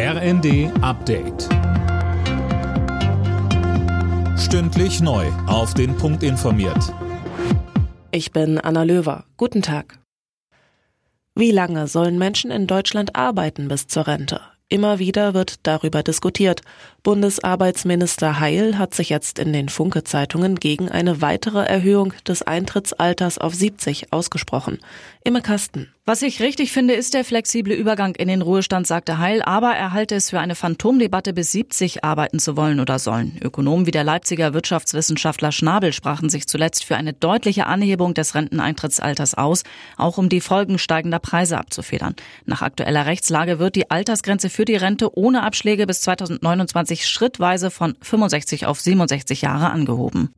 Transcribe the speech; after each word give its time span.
RND 0.00 0.70
Update. 0.80 1.48
Stündlich 4.38 5.00
neu. 5.00 5.26
Auf 5.48 5.74
den 5.74 5.96
Punkt 5.96 6.22
informiert. 6.22 6.94
Ich 8.12 8.30
bin 8.30 8.60
Anna 8.60 8.84
Löwer. 8.84 9.24
Guten 9.36 9.60
Tag. 9.60 9.98
Wie 11.34 11.50
lange 11.50 11.88
sollen 11.88 12.16
Menschen 12.16 12.52
in 12.52 12.68
Deutschland 12.68 13.16
arbeiten 13.16 13.66
bis 13.66 13.88
zur 13.88 14.06
Rente? 14.06 14.40
Immer 14.70 14.98
wieder 14.98 15.32
wird 15.32 15.66
darüber 15.66 16.02
diskutiert. 16.02 16.60
Bundesarbeitsminister 17.02 18.38
Heil 18.38 18.76
hat 18.76 18.92
sich 18.92 19.08
jetzt 19.08 19.38
in 19.38 19.54
den 19.54 19.70
Funke-Zeitungen 19.70 20.56
gegen 20.56 20.90
eine 20.90 21.22
weitere 21.22 21.64
Erhöhung 21.64 22.12
des 22.26 22.42
Eintrittsalters 22.42 23.38
auf 23.38 23.54
70 23.54 24.12
ausgesprochen. 24.12 24.78
Imme 25.24 25.40
Kasten. 25.40 25.88
Was 26.04 26.22
ich 26.22 26.40
richtig 26.40 26.72
finde, 26.72 26.94
ist 26.94 27.12
der 27.12 27.22
flexible 27.22 27.74
Übergang 27.74 28.14
in 28.14 28.28
den 28.28 28.40
Ruhestand, 28.40 28.86
sagte 28.86 29.18
Heil, 29.18 29.42
aber 29.42 29.72
er 29.72 29.92
halte 29.92 30.14
es 30.14 30.30
für 30.30 30.40
eine 30.40 30.54
Phantomdebatte, 30.54 31.34
bis 31.34 31.52
70 31.52 32.02
arbeiten 32.02 32.38
zu 32.38 32.56
wollen 32.56 32.80
oder 32.80 32.98
sollen. 32.98 33.38
Ökonomen 33.42 33.84
wie 33.84 33.90
der 33.90 34.04
Leipziger 34.04 34.54
Wirtschaftswissenschaftler 34.54 35.52
Schnabel 35.52 35.92
sprachen 35.92 36.30
sich 36.30 36.46
zuletzt 36.46 36.84
für 36.84 36.96
eine 36.96 37.12
deutliche 37.12 37.66
Anhebung 37.66 38.14
des 38.14 38.34
Renteneintrittsalters 38.34 39.34
aus, 39.34 39.64
auch 39.98 40.16
um 40.16 40.30
die 40.30 40.40
Folgen 40.40 40.78
steigender 40.78 41.18
Preise 41.18 41.58
abzufedern. 41.58 42.16
Nach 42.46 42.62
aktueller 42.62 43.04
Rechtslage 43.04 43.58
wird 43.58 43.76
die 43.76 43.90
Altersgrenze 43.90 44.48
für 44.58 44.64
die 44.64 44.74
Rente 44.74 45.16
ohne 45.16 45.44
Abschläge 45.44 45.86
bis 45.86 46.00
2029 46.00 47.06
schrittweise 47.06 47.70
von 47.70 47.94
65 48.02 48.66
auf 48.66 48.80
67 48.80 49.42
Jahre 49.42 49.70
angehoben. 49.70 50.34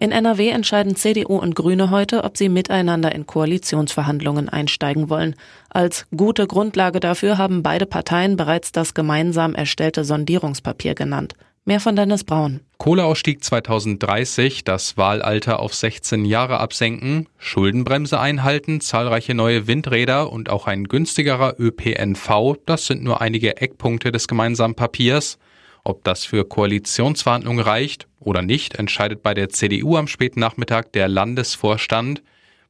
In 0.00 0.10
NRW 0.10 0.48
entscheiden 0.48 0.96
CDU 0.96 1.36
und 1.36 1.54
Grüne 1.54 1.90
heute, 1.90 2.24
ob 2.24 2.36
sie 2.36 2.48
miteinander 2.48 3.14
in 3.14 3.24
Koalitionsverhandlungen 3.24 4.48
einsteigen 4.48 5.08
wollen. 5.08 5.36
Als 5.70 6.06
gute 6.16 6.48
Grundlage 6.48 6.98
dafür 6.98 7.38
haben 7.38 7.62
beide 7.62 7.86
Parteien 7.86 8.36
bereits 8.36 8.72
das 8.72 8.94
gemeinsam 8.94 9.54
erstellte 9.54 10.02
Sondierungspapier 10.02 10.96
genannt. 10.96 11.36
Mehr 11.68 11.80
von 11.80 11.96
Dennis 11.96 12.22
Braun. 12.22 12.60
Kohleausstieg 12.78 13.42
2030, 13.42 14.62
das 14.62 14.96
Wahlalter 14.96 15.58
auf 15.58 15.74
16 15.74 16.24
Jahre 16.24 16.60
absenken, 16.60 17.28
Schuldenbremse 17.38 18.20
einhalten, 18.20 18.80
zahlreiche 18.80 19.34
neue 19.34 19.66
Windräder 19.66 20.30
und 20.30 20.48
auch 20.48 20.68
ein 20.68 20.84
günstigerer 20.84 21.56
ÖPNV, 21.58 22.54
das 22.66 22.86
sind 22.86 23.02
nur 23.02 23.20
einige 23.20 23.56
Eckpunkte 23.56 24.12
des 24.12 24.28
gemeinsamen 24.28 24.76
Papiers. 24.76 25.38
Ob 25.82 26.04
das 26.04 26.24
für 26.24 26.44
Koalitionsverhandlungen 26.44 27.64
reicht 27.64 28.06
oder 28.20 28.42
nicht, 28.42 28.76
entscheidet 28.76 29.24
bei 29.24 29.34
der 29.34 29.48
CDU 29.48 29.96
am 29.96 30.06
späten 30.06 30.38
Nachmittag 30.38 30.92
der 30.92 31.08
Landesvorstand. 31.08 32.22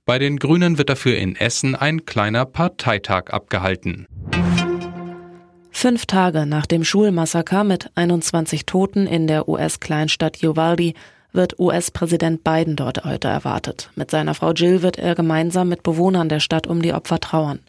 Bei 0.07 0.19
den 0.19 0.39
Grünen 0.39 0.79
wird 0.79 0.89
dafür 0.89 1.19
in 1.19 1.37
Essen 1.37 1.75
ein 1.75 2.07
kleiner 2.07 2.47
Parteitag 2.47 3.29
abgehalten. 3.29 4.07
Fünf 5.87 6.07
Tage 6.07 6.47
nach 6.47 6.67
dem 6.67 6.83
Schulmassaker 6.83 7.63
mit 7.63 7.93
21 7.95 8.67
Toten 8.67 9.07
in 9.07 9.29
der 9.29 9.49
US-Kleinstadt 9.49 10.43
Uvalde 10.43 10.95
wird 11.33 11.61
US-Präsident 11.61 12.43
Biden 12.43 12.75
dort 12.75 13.05
heute 13.05 13.29
erwartet. 13.29 13.89
Mit 13.95 14.11
seiner 14.11 14.35
Frau 14.35 14.51
Jill 14.51 14.83
wird 14.83 14.99
er 14.99 15.15
gemeinsam 15.15 15.69
mit 15.69 15.85
Bewohnern 15.85 16.29
der 16.29 16.41
Stadt 16.41 16.67
um 16.67 16.83
die 16.83 16.93
Opfer 16.93 17.21
trauern. 17.21 17.61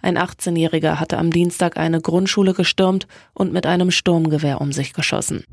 Ein 0.00 0.16
18-Jähriger 0.16 1.00
hatte 1.00 1.18
am 1.18 1.30
Dienstag 1.30 1.76
eine 1.76 2.00
Grundschule 2.00 2.54
gestürmt 2.54 3.06
und 3.34 3.52
mit 3.52 3.66
einem 3.66 3.90
Sturmgewehr 3.90 4.62
um 4.62 4.72
sich 4.72 4.94
geschossen. 4.94 5.44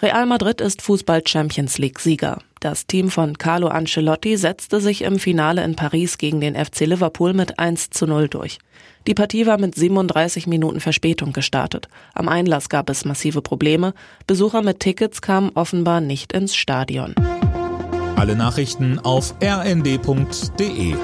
Real 0.00 0.24
Madrid 0.24 0.62
ist 0.62 0.80
Fußball 0.80 1.20
Champions 1.26 1.76
League 1.76 2.00
Sieger. 2.00 2.38
Das 2.60 2.86
Team 2.86 3.10
von 3.10 3.38
Carlo 3.38 3.68
Ancelotti 3.68 4.36
setzte 4.36 4.80
sich 4.80 5.02
im 5.02 5.18
Finale 5.18 5.62
in 5.62 5.76
Paris 5.76 6.18
gegen 6.18 6.40
den 6.40 6.56
FC 6.56 6.80
Liverpool 6.80 7.32
mit 7.32 7.58
1 7.58 7.90
zu 7.90 8.06
0 8.06 8.28
durch. 8.28 8.58
Die 9.06 9.14
Partie 9.14 9.46
war 9.46 9.58
mit 9.58 9.74
37 9.74 10.46
Minuten 10.46 10.80
Verspätung 10.80 11.32
gestartet. 11.32 11.88
Am 12.14 12.28
Einlass 12.28 12.68
gab 12.68 12.90
es 12.90 13.04
massive 13.04 13.42
Probleme. 13.42 13.94
Besucher 14.26 14.62
mit 14.62 14.80
Tickets 14.80 15.22
kamen 15.22 15.50
offenbar 15.54 16.00
nicht 16.00 16.32
ins 16.32 16.56
Stadion. 16.56 17.14
Alle 18.16 18.34
Nachrichten 18.34 18.98
auf 18.98 19.34
rnd.de 19.40 20.94